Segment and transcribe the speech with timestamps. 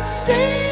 [0.00, 0.69] você.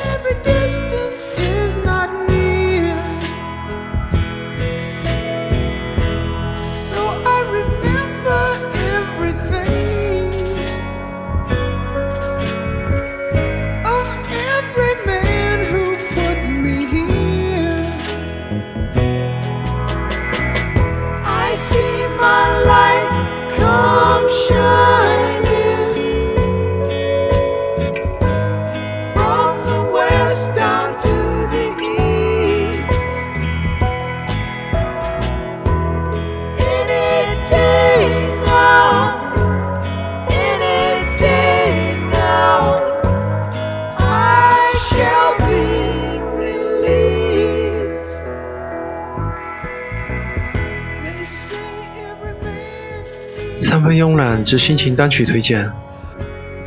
[53.61, 55.71] 三分慵懒之心情单曲推荐，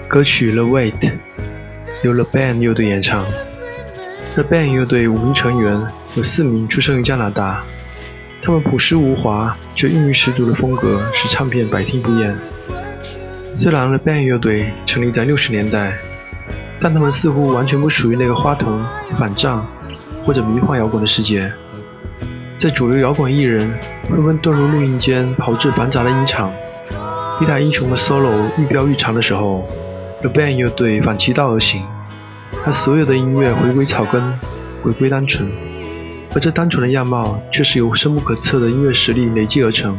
[0.07, 0.99] 歌曲《The Wait》
[2.03, 3.25] 由 The Band 乐队演唱。
[4.35, 5.81] The Band 乐队五名成员
[6.15, 7.63] 有四名出生于加拿大，
[8.43, 12.35] 他们朴实无华却韵律十足的风格使唱片百听不厌。
[13.55, 15.93] 虽然 The Band 乐队成立在六十年代，
[16.79, 18.83] 但他们似乎完全不属于那个花童、
[19.17, 19.65] 反战
[20.25, 21.51] 或者迷幻摇滚的世界。
[22.57, 23.59] 在主流摇滚艺人
[24.07, 26.51] 纷纷遁入录音间炮制繁杂的音场，
[27.41, 29.67] 一代英雄的 solo 愈飙愈长的时候
[30.19, 31.81] ，The Band 乐队反其道而行，
[32.63, 34.21] 他所有的音乐回归草根，
[34.83, 35.49] 回归单纯，
[36.35, 39.97] 而这单纯的样貌却是由深不可测的音乐实力累积而成。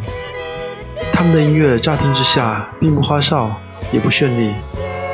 [1.12, 3.50] 他们的音乐乍听之下并不花哨，
[3.92, 4.54] 也不绚丽，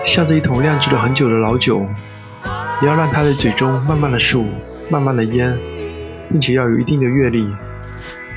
[0.05, 1.81] 像着一桶酿制了很久的老酒，
[2.83, 4.45] 也要让它在嘴中慢慢的漱，
[4.91, 5.57] 慢慢的咽，
[6.31, 7.49] 并且要有一定的阅历，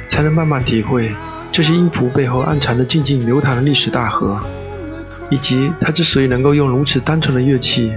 [0.07, 1.11] 才能慢慢体会
[1.51, 4.39] 这些音符背后暗藏的静静流淌的历史大河，
[5.29, 7.91] 以及他之所以能够用如此单纯的乐器，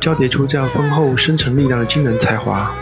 [0.00, 2.72] 交叠出这样丰厚深沉力量的惊人才华。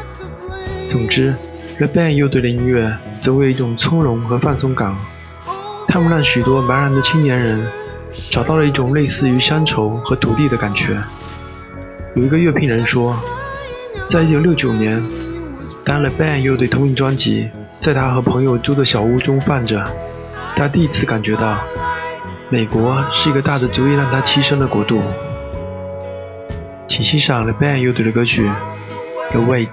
[0.87, 1.35] 总之
[1.79, 4.95] ，The Band 乐队的音乐则为一种从容和放松感，
[5.89, 7.67] 他们让许多茫然的青年人
[8.31, 11.01] 找到了一种类似于乡愁和土地的感觉。
[12.15, 13.19] 有一个乐评人说，
[14.11, 15.03] 在1969年，
[15.87, 17.49] 当 The Band 乐队同名专辑
[17.83, 19.83] 在他和朋友租的小屋中放着，
[20.55, 21.59] 他第一次感觉到，
[22.49, 25.03] 美国是一个大的足以让他栖身的国度。
[26.87, 28.49] 请欣赏 The Band 乐队的歌曲
[29.33, 29.67] 《The Wait》。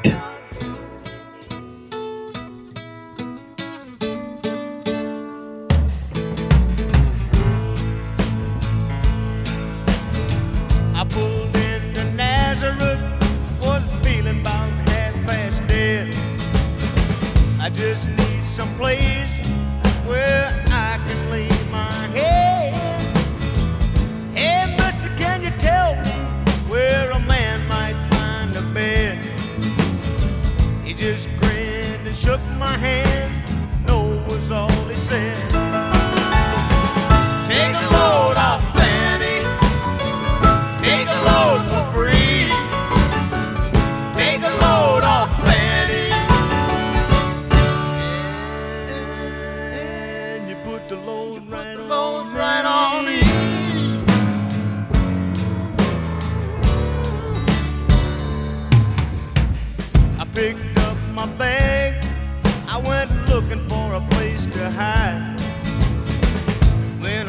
[31.00, 33.32] Just grinned and shook my hand.
[33.88, 35.50] No was all he said.
[37.48, 39.40] Take a load off, Fanny.
[40.84, 42.52] Take a load for free.
[44.14, 46.12] Take a load off, Fanny.
[49.72, 53.22] And you put the load right on, right on me.
[60.20, 60.26] I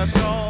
[0.01, 0.50] I saw.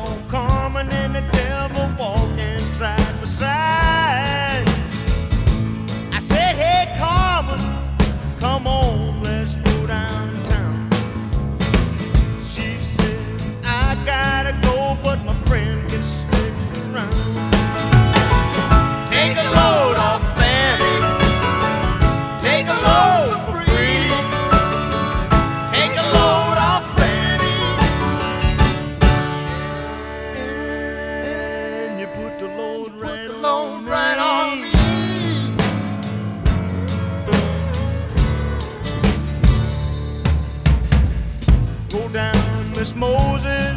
[41.91, 43.75] Go down, Miss Moses.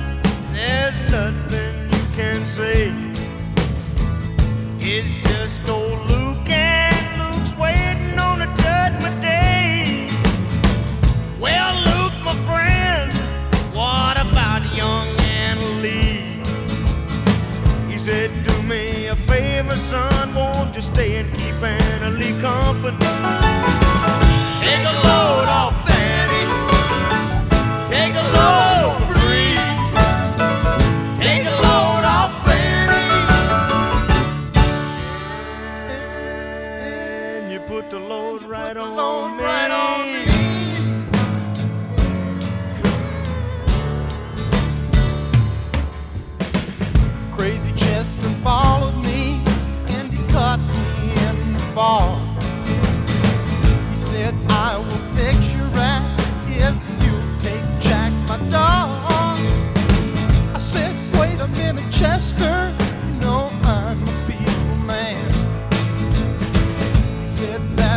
[0.52, 2.94] There's nothing you can say.
[4.80, 10.12] It's just old Luke and Luke's waiting on a judgment day.
[11.40, 13.12] Well, Luke, my friend,
[13.74, 16.40] what about young Anna Lee?
[17.92, 23.53] He said, Do me a favor, son, won't you stay and keep Anna Lee company?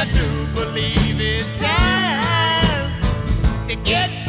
[0.00, 3.02] I do believe it's time
[3.68, 4.19] to get